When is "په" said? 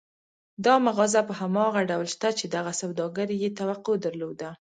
1.27-1.33